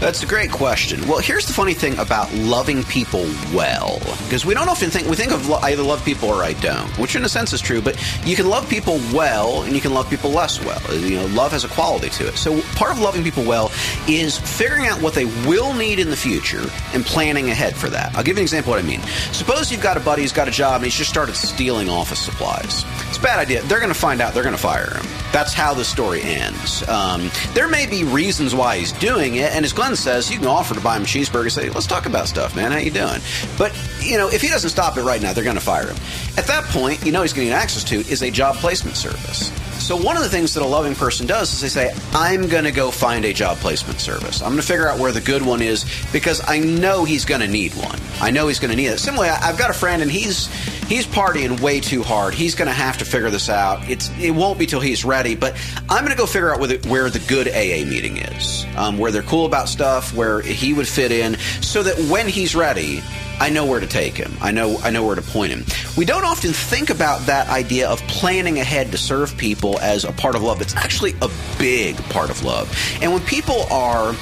That's 0.00 0.22
a 0.22 0.26
great 0.26 0.50
question. 0.50 1.06
Well, 1.08 1.18
here's 1.18 1.46
the 1.46 1.54
funny 1.54 1.72
thing 1.72 1.98
about 1.98 2.32
loving 2.34 2.82
people 2.84 3.22
well, 3.54 3.98
because 4.24 4.44
we 4.44 4.52
don't 4.52 4.68
often 4.68 4.90
think 4.90 5.08
we 5.08 5.16
think 5.16 5.32
of 5.32 5.48
lo- 5.48 5.60
I 5.62 5.72
either 5.72 5.82
love 5.82 6.04
people 6.04 6.28
or 6.28 6.42
I 6.42 6.52
don't, 6.54 6.88
which 6.98 7.16
in 7.16 7.24
a 7.24 7.28
sense 7.28 7.52
is 7.54 7.60
true. 7.62 7.80
But 7.80 7.96
you 8.26 8.36
can 8.36 8.48
love 8.48 8.68
people 8.68 9.00
well, 9.14 9.62
and 9.62 9.74
you 9.74 9.80
can 9.80 9.94
love 9.94 10.10
people 10.10 10.30
less 10.30 10.62
well. 10.62 10.80
You 10.94 11.16
know, 11.16 11.26
love 11.26 11.52
has 11.52 11.64
a 11.64 11.68
quality 11.68 12.10
to 12.10 12.28
it. 12.28 12.36
So 12.36 12.60
part 12.76 12.90
of 12.92 12.98
loving 12.98 13.22
people 13.22 13.44
well 13.44 13.72
is 14.06 14.38
figuring 14.38 14.86
out 14.86 15.00
what 15.00 15.14
they 15.14 15.24
will 15.24 15.72
need 15.72 15.98
in 15.98 16.10
the 16.10 16.16
future 16.16 16.64
and 16.92 17.04
planning 17.04 17.48
ahead 17.50 17.74
for 17.74 17.88
that. 17.88 18.14
I'll 18.14 18.22
give 18.24 18.36
you 18.36 18.40
an 18.40 18.44
example 18.44 18.74
of 18.74 18.78
what 18.78 18.84
I 18.84 18.86
mean. 18.86 19.00
Suppose 19.32 19.72
you've 19.72 19.82
got 19.82 19.96
a 19.96 20.00
buddy 20.00 20.22
who's 20.22 20.32
got 20.32 20.48
a 20.48 20.50
job 20.52 20.76
and 20.76 20.84
he's 20.84 20.94
just 20.94 21.08
started 21.10 21.34
stealing 21.34 21.88
office 21.88 22.18
supplies. 22.18 22.84
It's 23.08 23.18
a 23.18 23.22
bad 23.22 23.38
idea. 23.38 23.62
They're 23.62 23.80
going 23.80 23.92
to 23.92 23.98
find 23.98 24.20
out. 24.20 24.34
They're 24.34 24.42
going 24.42 24.56
to 24.56 24.60
fire 24.60 24.92
him. 24.98 25.06
That's 25.32 25.52
how 25.52 25.74
the 25.74 25.84
story 25.84 26.20
ends. 26.22 26.86
Um, 26.88 27.30
there 27.54 27.66
may 27.68 27.86
be 27.86 28.04
reasons 28.04 28.54
why 28.54 28.78
he's 28.78 28.92
doing 28.92 29.36
it, 29.36 29.52
and 29.52 29.64
as 29.64 29.72
Glenn 29.84 29.96
says, 29.96 30.30
you 30.30 30.38
can 30.38 30.46
offer 30.46 30.74
to 30.74 30.80
buy 30.80 30.96
him 30.96 31.02
a 31.02 31.04
cheeseburger 31.04 31.42
and 31.42 31.52
say, 31.52 31.68
"Let's 31.68 31.86
talk 31.86 32.06
about 32.06 32.26
stuff, 32.26 32.56
man. 32.56 32.72
How 32.72 32.78
you 32.78 32.90
doing?" 32.90 33.20
But 33.58 33.76
you 34.00 34.16
know, 34.16 34.28
if 34.28 34.40
he 34.40 34.48
doesn't 34.48 34.70
stop 34.70 34.96
it 34.96 35.02
right 35.02 35.20
now, 35.20 35.34
they're 35.34 35.44
going 35.44 35.56
to 35.56 35.62
fire 35.62 35.88
him. 35.88 35.96
At 36.38 36.46
that 36.46 36.64
point, 36.64 37.04
you 37.04 37.12
know, 37.12 37.20
he's 37.20 37.34
going 37.34 37.48
to 37.48 37.52
get 37.52 37.62
access 37.62 37.84
to 37.84 37.96
is 37.96 38.22
a 38.22 38.30
job 38.30 38.56
placement 38.56 38.96
service. 38.96 39.52
So 39.78 39.94
one 39.94 40.16
of 40.16 40.22
the 40.22 40.30
things 40.30 40.54
that 40.54 40.62
a 40.62 40.66
loving 40.66 40.94
person 40.94 41.26
does 41.26 41.52
is 41.52 41.60
they 41.60 41.68
say, 41.68 41.94
"I'm 42.14 42.48
going 42.48 42.64
to 42.64 42.72
go 42.72 42.90
find 42.90 43.26
a 43.26 43.34
job 43.34 43.58
placement 43.58 44.00
service. 44.00 44.40
I'm 44.40 44.52
going 44.52 44.62
to 44.62 44.66
figure 44.66 44.88
out 44.88 44.98
where 44.98 45.12
the 45.12 45.20
good 45.20 45.42
one 45.42 45.60
is 45.60 45.84
because 46.14 46.40
I 46.48 46.60
know 46.60 47.04
he's 47.04 47.26
going 47.26 47.42
to 47.42 47.48
need 47.48 47.74
one. 47.74 48.00
I 48.22 48.30
know 48.30 48.48
he's 48.48 48.58
going 48.58 48.70
to 48.70 48.76
need 48.78 48.86
it." 48.86 49.00
Similarly, 49.00 49.28
I've 49.28 49.58
got 49.58 49.68
a 49.68 49.74
friend 49.74 50.00
and 50.00 50.10
he's 50.10 50.48
he's 50.86 51.06
partying 51.06 51.60
way 51.60 51.80
too 51.80 52.02
hard. 52.02 52.34
He's 52.34 52.54
going 52.54 52.68
to 52.68 52.74
have 52.74 52.98
to 52.98 53.04
figure 53.04 53.30
this 53.30 53.48
out. 53.48 53.88
It's 53.88 54.10
it 54.18 54.30
won't 54.30 54.58
be 54.58 54.66
till 54.66 54.80
he's 54.80 55.04
ready, 55.04 55.34
but 55.34 55.54
I'm 55.88 56.04
going 56.04 56.16
to 56.16 56.16
go 56.16 56.26
figure 56.26 56.52
out 56.52 56.60
where 56.60 56.68
the, 56.68 56.88
where 56.88 57.10
the 57.10 57.18
good 57.20 57.48
AA 57.48 57.88
meeting 57.88 58.18
is, 58.18 58.64
um, 58.76 58.98
where 58.98 59.10
they're 59.10 59.22
cool 59.22 59.46
about 59.46 59.68
stuff, 59.74 60.14
where 60.14 60.40
he 60.40 60.72
would 60.72 60.88
fit 60.88 61.10
in, 61.12 61.36
so 61.60 61.82
that 61.82 61.98
when 62.10 62.28
he's 62.28 62.54
ready. 62.54 63.02
I 63.40 63.50
know 63.50 63.66
where 63.66 63.80
to 63.80 63.86
take 63.88 64.14
him. 64.14 64.32
I 64.40 64.52
know 64.52 64.78
I 64.78 64.90
know 64.90 65.04
where 65.04 65.16
to 65.16 65.22
point 65.22 65.50
him. 65.50 65.64
We 65.96 66.04
don't 66.04 66.24
often 66.24 66.52
think 66.52 66.88
about 66.88 67.26
that 67.26 67.48
idea 67.48 67.88
of 67.88 67.98
planning 68.02 68.60
ahead 68.60 68.92
to 68.92 68.96
serve 68.96 69.36
people 69.36 69.76
as 69.80 70.04
a 70.04 70.12
part 70.12 70.36
of 70.36 70.42
love. 70.44 70.60
It's 70.62 70.76
actually 70.76 71.14
a 71.20 71.28
big 71.58 71.96
part 72.10 72.30
of 72.30 72.44
love. 72.44 72.70
And 73.02 73.12
when 73.12 73.22
people 73.22 73.64
are 73.72 74.14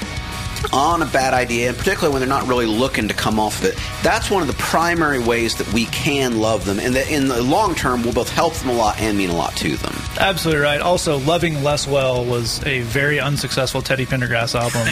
on 0.72 1.02
a 1.02 1.06
bad 1.06 1.34
idea, 1.34 1.68
and 1.68 1.76
particularly 1.78 2.12
when 2.12 2.20
they're 2.20 2.28
not 2.28 2.46
really 2.48 2.66
looking 2.66 3.08
to 3.08 3.14
come 3.14 3.38
off 3.40 3.58
of 3.60 3.66
it, 3.66 3.78
that's 4.02 4.30
one 4.30 4.42
of 4.42 4.48
the 4.48 4.54
primary 4.54 5.18
ways 5.18 5.56
that 5.56 5.72
we 5.72 5.86
can 5.86 6.38
love 6.38 6.64
them, 6.64 6.78
and 6.78 6.94
that 6.94 7.10
in 7.10 7.28
the 7.28 7.42
long 7.42 7.74
term 7.74 8.02
will 8.02 8.12
both 8.12 8.30
help 8.30 8.54
them 8.54 8.68
a 8.70 8.72
lot 8.74 9.00
and 9.00 9.16
mean 9.18 9.30
a 9.30 9.36
lot 9.36 9.54
to 9.56 9.76
them. 9.76 9.94
Absolutely 10.18 10.62
right. 10.62 10.80
Also, 10.80 11.18
Loving 11.20 11.62
Less 11.62 11.86
Well 11.88 12.24
was 12.24 12.64
a 12.66 12.80
very 12.82 13.18
unsuccessful 13.20 13.82
Teddy 13.82 14.06
Pendergrass 14.06 14.54
album. 14.54 14.86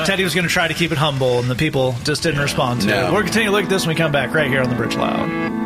Teddy 0.06 0.24
was 0.24 0.34
going 0.34 0.46
to 0.46 0.52
try 0.52 0.68
to 0.68 0.74
keep 0.74 0.92
it 0.92 0.98
humble, 0.98 1.38
and 1.40 1.48
the 1.50 1.54
people 1.56 1.94
just 2.04 2.22
didn't 2.22 2.40
respond 2.40 2.82
to 2.82 2.86
No. 2.88 2.94
it. 2.94 3.04
We're 3.04 3.10
going 3.10 3.16
to 3.16 3.28
continue 3.30 3.48
to 3.48 3.52
look 3.52 3.64
at 3.64 3.70
this 3.70 3.86
when 3.86 3.94
we 3.94 3.98
come 3.98 4.12
back 4.12 4.32
right 4.34 4.48
here 4.48 4.62
on 4.62 4.68
the 4.70 4.76
Bridge 4.76 4.96
Loud. 4.96 5.65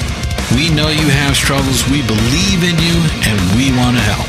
We 0.55 0.69
know 0.69 0.89
you 0.89 1.07
have 1.07 1.35
struggles. 1.35 1.83
We 1.89 2.01
believe 2.05 2.63
in 2.63 2.77
you 2.77 2.95
and 3.23 3.39
we 3.55 3.71
want 3.77 3.95
to 3.95 4.03
help. 4.03 4.27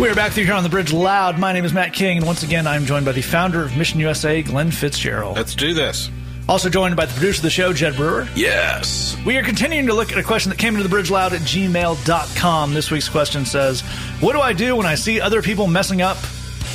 We 0.00 0.08
are 0.08 0.14
back 0.14 0.30
with 0.30 0.38
you 0.38 0.44
here 0.44 0.54
on 0.54 0.62
the 0.62 0.68
bridge 0.68 0.92
loud. 0.92 1.38
My 1.38 1.52
name 1.52 1.64
is 1.64 1.72
Matt 1.72 1.92
King, 1.94 2.18
and 2.18 2.26
once 2.26 2.42
again, 2.42 2.66
I'm 2.66 2.84
joined 2.84 3.06
by 3.06 3.12
the 3.12 3.22
founder 3.22 3.62
of 3.62 3.76
Mission 3.78 3.98
USA, 4.00 4.42
Glenn 4.42 4.70
Fitzgerald. 4.70 5.36
Let's 5.36 5.54
do 5.54 5.72
this. 5.74 6.10
Also 6.48 6.68
joined 6.68 6.96
by 6.96 7.06
the 7.06 7.12
producer 7.14 7.38
of 7.38 7.42
the 7.44 7.50
show, 7.50 7.72
Jed 7.72 7.96
Brewer. 7.96 8.28
Yes. 8.36 9.16
We 9.24 9.36
are 9.38 9.42
continuing 9.42 9.86
to 9.86 9.94
look 9.94 10.12
at 10.12 10.18
a 10.18 10.22
question 10.22 10.50
that 10.50 10.58
came 10.58 10.74
into 10.74 10.82
the 10.82 10.88
bridge 10.88 11.10
loud 11.10 11.32
at 11.32 11.40
gmail.com. 11.40 12.74
This 12.74 12.90
week's 12.90 13.08
question 13.08 13.46
says, 13.46 13.80
What 14.20 14.32
do 14.34 14.40
I 14.40 14.52
do 14.52 14.76
when 14.76 14.86
I 14.86 14.96
see 14.96 15.20
other 15.20 15.40
people 15.40 15.66
messing 15.66 16.02
up? 16.02 16.18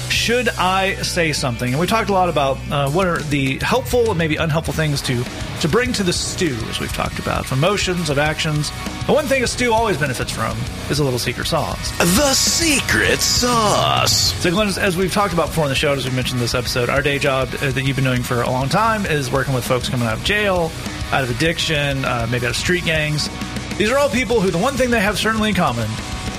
Should 0.10 0.50
I 0.50 0.96
say 1.04 1.32
something? 1.32 1.72
And 1.72 1.80
we 1.80 1.88
talked 1.88 2.10
a 2.10 2.14
lot 2.14 2.28
about 2.28 2.58
uh, 2.70 2.90
what 2.90 3.08
are 3.08 3.20
the 3.20 3.60
helpful 3.60 4.10
and 4.10 4.18
maybe 4.18 4.36
unhelpful 4.36 4.74
things 4.74 5.02
to, 5.04 5.24
to 5.62 5.70
bring 5.70 5.94
to 5.94 6.04
the 6.04 6.12
stew, 6.12 6.58
as 6.70 6.80
we've 6.80 6.92
talked 6.92 7.20
about, 7.20 7.46
of 7.46 7.52
emotions, 7.52 8.10
of 8.10 8.18
actions. 8.18 8.72
The 9.06 9.14
one 9.14 9.26
thing 9.28 9.44
a 9.44 9.48
stew 9.48 9.74
always 9.74 9.96
benefits 9.96 10.32
from 10.32 10.58
is 10.90 11.00
a 11.00 11.04
little 11.04 11.20
secret 11.20 11.46
sauce. 11.48 11.92
The 12.00 12.34
secret 12.34 13.20
sauce. 13.20 14.34
So, 14.42 14.50
Glenn, 14.50 14.68
as- 14.70 14.98
we've 14.98 15.14
talked 15.14 15.34
about 15.34 15.48
before 15.48 15.66
in 15.66 15.70
the 15.70 15.76
show, 15.76 15.94
as 15.94 16.08
we 16.08 16.16
mentioned 16.16 16.40
this 16.42 16.56
episode, 16.56 16.90
our 16.90 17.02
day 17.04 17.20
job 17.20 17.50
uh, 17.62 17.72
that 17.72 17.84
you've 17.84 17.96
been 17.96 18.06
doing 18.06 18.24
for 18.24 18.42
a 18.42 18.50
long 18.50 18.70
time 18.70 19.06
is 19.06 19.32
working 19.32 19.54
with 19.54 19.64
folks 19.64 19.88
coming 19.88 20.08
out 20.08 20.18
of 20.18 20.24
jail, 20.24 20.72
out 21.12 21.24
of 21.24 21.30
addiction, 21.30 22.04
uh, 22.06 22.28
maybe 22.32 22.46
out 22.48 22.52
of 22.52 22.56
street 22.58 22.84
gangs. 22.84 23.30
These 23.78 23.92
are 23.92 23.98
all 23.98 24.10
people 24.10 24.42
who 24.42 24.50
the 24.52 24.58
one 24.58 24.76
thing 24.76 24.90
they 24.90 25.00
have 25.00 25.18
certainly 25.18 25.50
in 25.50 25.56
common 25.56 25.90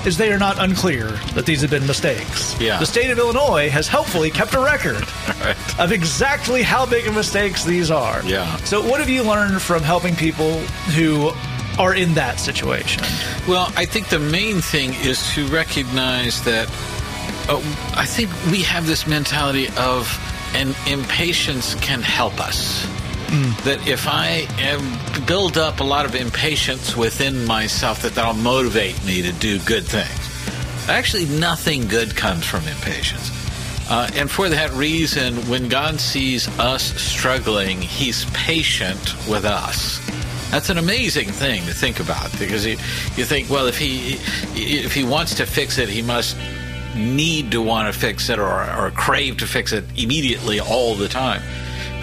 is 0.05 0.17
they 0.17 0.31
are 0.31 0.39
not 0.39 0.57
unclear 0.61 1.07
that 1.35 1.45
these 1.45 1.61
have 1.61 1.69
been 1.71 1.85
mistakes. 1.87 2.59
Yeah. 2.59 2.79
The 2.79 2.85
state 2.85 3.09
of 3.09 3.17
Illinois 3.17 3.69
has 3.69 3.87
helpfully 3.87 4.29
kept 4.31 4.53
a 4.53 4.59
record 4.59 5.03
Right. 5.43 5.79
of 5.79 5.91
exactly 5.91 6.61
how 6.61 6.85
big 6.85 7.07
of 7.07 7.15
mistakes 7.15 7.63
these 7.63 7.89
are. 7.91 8.21
Yeah. 8.23 8.55
So, 8.57 8.81
what 8.81 8.99
have 8.99 9.09
you 9.09 9.23
learned 9.23 9.61
from 9.61 9.81
helping 9.83 10.15
people 10.15 10.59
who 10.95 11.31
are 11.79 11.95
in 11.95 12.13
that 12.15 12.39
situation? 12.39 13.03
Well, 13.47 13.71
I 13.75 13.85
think 13.85 14.09
the 14.09 14.19
main 14.19 14.61
thing 14.61 14.93
is 14.95 15.25
to 15.33 15.45
recognize 15.47 16.43
that 16.45 16.67
uh, 17.49 17.57
I 17.95 18.05
think 18.05 18.29
we 18.51 18.61
have 18.63 18.85
this 18.87 19.07
mentality 19.07 19.67
of 19.77 20.07
and 20.55 20.75
impatience 20.87 21.73
can 21.75 22.01
help 22.01 22.39
us. 22.39 22.85
That 23.63 23.87
if 23.87 24.07
I 24.07 24.47
am, 24.59 25.25
build 25.25 25.57
up 25.57 25.79
a 25.79 25.83
lot 25.83 26.05
of 26.05 26.15
impatience 26.15 26.95
within 26.95 27.45
myself, 27.45 28.01
that 28.03 28.15
that'll 28.15 28.33
motivate 28.33 29.03
me 29.05 29.21
to 29.21 29.31
do 29.33 29.59
good 29.59 29.85
things. 29.85 30.89
Actually, 30.89 31.25
nothing 31.39 31.87
good 31.87 32.15
comes 32.15 32.45
from 32.45 32.67
impatience. 32.67 33.31
Uh, 33.89 34.09
and 34.15 34.29
for 34.29 34.49
that 34.49 34.71
reason, 34.73 35.35
when 35.49 35.67
God 35.67 35.99
sees 35.99 36.47
us 36.59 36.83
struggling, 37.01 37.81
He's 37.81 38.25
patient 38.31 39.15
with 39.27 39.45
us. 39.45 39.99
That's 40.51 40.69
an 40.69 40.77
amazing 40.77 41.29
thing 41.29 41.65
to 41.65 41.73
think 41.73 41.99
about 41.99 42.31
because 42.37 42.65
you, 42.65 42.77
you 43.15 43.25
think, 43.25 43.49
well, 43.49 43.65
if 43.65 43.75
he 43.75 44.19
if 44.53 44.93
he 44.93 45.03
wants 45.03 45.33
to 45.35 45.47
fix 45.47 45.79
it, 45.79 45.89
he 45.89 46.03
must 46.03 46.37
need 46.95 47.49
to 47.51 47.61
want 47.61 47.91
to 47.91 47.99
fix 47.99 48.29
it 48.29 48.37
or, 48.37 48.51
or 48.77 48.91
crave 48.91 49.37
to 49.37 49.47
fix 49.47 49.73
it 49.73 49.83
immediately 49.97 50.59
all 50.59 50.93
the 50.93 51.07
time. 51.07 51.41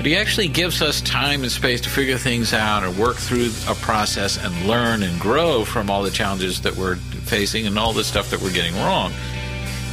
But 0.01 0.07
he 0.07 0.17
actually 0.17 0.49
gives 0.49 0.81
us 0.81 1.03
time 1.03 1.43
and 1.43 1.53
space 1.53 1.83
to 1.83 1.91
figure 1.91 2.17
things 2.17 2.55
out 2.55 2.85
or 2.85 2.91
work 2.91 3.17
through 3.17 3.51
a 3.69 3.75
process 3.75 4.43
and 4.43 4.67
learn 4.67 5.03
and 5.03 5.21
grow 5.21 5.67
from 5.67 5.91
all 5.91 6.03
the 6.03 6.11
challenges 6.11 6.63
that 6.63 6.75
we're 6.75 6.97
facing 6.97 7.67
and 7.67 7.79
all 7.79 7.93
the 7.93 8.03
stuff 8.03 8.31
that 8.31 8.41
we're 8.41 8.51
getting 8.51 8.75
wrong. 8.77 9.13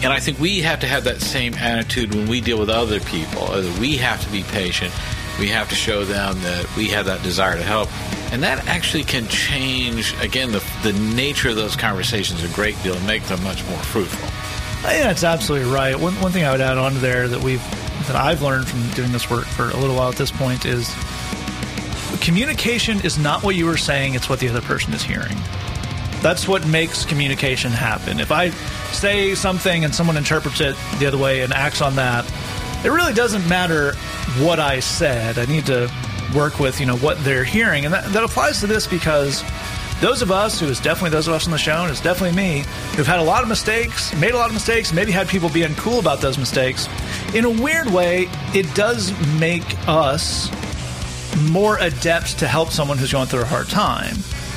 And 0.02 0.14
I 0.14 0.22
think 0.22 0.40
we 0.40 0.62
have 0.62 0.80
to 0.80 0.88
have 0.88 1.04
that 1.04 1.20
same 1.20 1.56
attitude 1.56 2.16
when 2.16 2.26
we 2.30 2.40
deal 2.40 2.58
with 2.58 2.70
other 2.70 3.02
people. 3.02 3.52
Uh, 3.52 3.70
We 3.82 3.98
have 3.98 4.24
to 4.24 4.30
be 4.32 4.44
patient. 4.44 4.94
We 5.42 5.50
have 5.50 5.68
to 5.68 5.76
show 5.76 6.06
them 6.06 6.42
that 6.42 6.74
we 6.78 6.88
have 6.88 7.08
that 7.08 7.22
desire 7.22 7.58
to 7.58 7.64
help. 7.64 7.90
And 8.32 8.42
that 8.44 8.66
actually 8.66 9.04
can 9.04 9.28
change, 9.28 10.16
again, 10.22 10.54
the, 10.54 10.64
the 10.84 10.94
nature 10.94 11.50
of 11.50 11.58
those 11.58 11.76
conversations 11.76 12.42
a 12.46 12.56
great 12.56 12.82
deal 12.82 12.96
and 12.96 13.06
make 13.06 13.24
them 13.24 13.44
much 13.44 13.62
more 13.68 13.80
fruitful. 13.80 14.30
Think 14.84 15.04
that's 15.04 15.26
absolutely 15.26 15.70
right. 15.70 16.00
One, 16.00 16.14
one 16.22 16.32
thing 16.32 16.46
I 16.46 16.52
would 16.52 16.62
add 16.62 16.78
on 16.78 16.94
there 17.02 17.28
that 17.28 17.44
we've 17.44 17.62
that 18.06 18.16
I've 18.16 18.42
learned 18.42 18.68
from 18.68 18.88
doing 18.92 19.12
this 19.12 19.30
work 19.30 19.46
for 19.46 19.70
a 19.70 19.78
little 19.78 19.96
while 19.96 20.10
at 20.10 20.16
this 20.16 20.32
point 20.32 20.66
is 20.66 20.94
communication 22.22 23.02
is 23.02 23.18
not 23.18 23.44
what 23.44 23.56
you 23.56 23.68
are 23.70 23.78
saying; 23.78 24.16
it's 24.16 24.30
what 24.30 24.40
the 24.40 24.50
other 24.50 24.62
person 24.62 24.94
is 24.94 25.04
hearing. 25.04 25.38
That's 26.22 26.48
what 26.48 26.68
makes 26.68 27.06
communication 27.06 27.72
happen. 27.72 28.20
If 28.20 28.32
I 28.32 28.50
say 28.92 29.36
something 29.36 29.84
and 29.84 29.94
someone 29.94 30.18
interprets 30.18 30.62
it 30.62 30.76
the 31.00 31.06
other 31.06 31.18
way 31.18 31.42
and 31.42 31.54
acts 31.54 31.82
on 31.82 31.96
that, 31.96 32.26
it 32.84 32.90
really 32.90 33.14
doesn't 33.14 33.48
matter 33.48 33.94
what 34.40 34.60
I 34.60 34.80
said. 34.80 35.38
I 35.38 35.46
need 35.46 35.66
to 35.68 35.92
work 36.36 36.60
with 36.60 36.80
you 36.80 36.86
know 36.86 36.98
what 36.98 37.24
they're 37.24 37.44
hearing, 37.44 37.86
and 37.86 37.94
that, 37.94 38.12
that 38.14 38.24
applies 38.24 38.60
to 38.62 38.68
this 38.68 38.88
because 38.88 39.44
those 40.00 40.22
of 40.22 40.32
us, 40.32 40.60
who 40.60 40.68
is 40.68 40.80
definitely 40.80 41.10
those 41.10 41.28
of 41.28 41.34
us 41.34 41.46
on 41.46 41.52
the 41.52 41.58
show, 41.58 41.82
and 41.82 41.90
it's 41.90 42.02
definitely 42.02 42.36
me, 42.36 42.64
who've 42.96 43.08
had 43.08 43.20
a 43.20 43.24
lot 43.24 43.42
of 43.42 43.50
mistakes, 43.50 44.14
made 44.16 44.32
a 44.32 44.38
lot 44.38 44.48
of 44.48 44.54
mistakes, 44.54 44.94
maybe 44.94 45.12
had 45.12 45.28
people 45.28 45.50
be 45.50 45.62
uncool 45.62 46.00
about 46.00 46.22
those 46.22 46.38
mistakes. 46.38 46.88
In 47.34 47.46
a 47.46 47.50
weird 47.50 47.90
way, 47.90 48.28
it 48.54 48.74
does 48.76 49.12
make 49.40 49.64
us 49.88 50.52
more 51.50 51.78
adept 51.80 52.40
to 52.40 52.48
help 52.48 52.70
someone 52.70 52.98
who's 52.98 53.12
going 53.12 53.28
through 53.28 53.42
a 53.42 53.46
hard 53.46 53.68
time. 53.68 54.16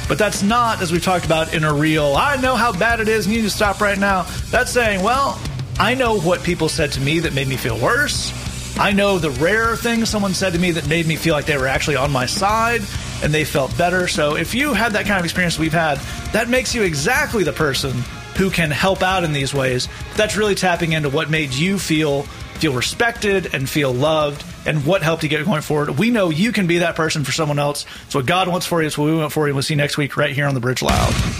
But 0.08 0.18
that's 0.18 0.42
not, 0.42 0.82
as 0.82 0.92
we've 0.92 1.02
talked 1.02 1.24
about, 1.24 1.54
in 1.54 1.64
a 1.64 1.72
real, 1.72 2.14
I 2.16 2.36
know 2.36 2.56
how 2.56 2.72
bad 2.72 3.00
it 3.00 3.08
is 3.08 3.26
and 3.26 3.34
you 3.34 3.40
need 3.40 3.48
to 3.48 3.54
stop 3.54 3.80
right 3.80 3.98
now. 3.98 4.22
That's 4.50 4.70
saying, 4.72 5.02
well, 5.02 5.40
I 5.78 5.94
know 5.94 6.18
what 6.18 6.42
people 6.42 6.68
said 6.68 6.92
to 6.92 7.00
me 7.00 7.20
that 7.20 7.32
made 7.32 7.48
me 7.48 7.56
feel 7.56 7.78
worse. 7.78 8.32
I 8.78 8.92
know 8.92 9.18
the 9.18 9.30
rare 9.30 9.76
things 9.76 10.08
someone 10.08 10.34
said 10.34 10.52
to 10.54 10.58
me 10.58 10.72
that 10.72 10.88
made 10.88 11.06
me 11.06 11.16
feel 11.16 11.34
like 11.34 11.46
they 11.46 11.56
were 11.56 11.68
actually 11.68 11.96
on 11.96 12.10
my 12.10 12.26
side 12.26 12.82
and 13.22 13.32
they 13.32 13.44
felt 13.44 13.76
better. 13.76 14.08
So 14.08 14.36
if 14.36 14.54
you 14.54 14.72
had 14.72 14.92
that 14.92 15.06
kind 15.06 15.18
of 15.18 15.24
experience 15.24 15.58
we've 15.58 15.72
had, 15.72 15.98
that 16.32 16.48
makes 16.48 16.74
you 16.74 16.82
exactly 16.82 17.44
the 17.44 17.52
person 17.52 17.92
who 18.36 18.50
can 18.50 18.70
help 18.70 19.02
out 19.02 19.24
in 19.24 19.32
these 19.32 19.52
ways. 19.52 19.88
That's 20.16 20.36
really 20.36 20.54
tapping 20.54 20.92
into 20.92 21.08
what 21.10 21.30
made 21.30 21.52
you 21.52 21.78
feel 21.78 22.22
feel 22.60 22.74
respected 22.74 23.54
and 23.54 23.68
feel 23.68 23.92
loved 23.92 24.44
and 24.66 24.84
what 24.84 25.02
helped 25.02 25.22
you 25.22 25.30
get 25.30 25.44
going 25.46 25.62
forward. 25.62 25.98
We 25.98 26.10
know 26.10 26.28
you 26.28 26.52
can 26.52 26.66
be 26.66 26.78
that 26.78 26.94
person 26.94 27.24
for 27.24 27.32
someone 27.32 27.58
else. 27.58 27.86
It's 28.04 28.14
what 28.14 28.26
God 28.26 28.48
wants 28.48 28.66
for 28.66 28.82
you. 28.82 28.86
It's 28.86 28.98
what 28.98 29.06
we 29.06 29.16
want 29.16 29.32
for 29.32 29.48
you. 29.48 29.54
We'll 29.54 29.62
see 29.62 29.72
you 29.74 29.78
next 29.78 29.96
week 29.96 30.16
right 30.18 30.34
here 30.34 30.46
on 30.46 30.54
the 30.54 30.60
Bridge 30.60 30.82
Loud. 30.82 31.39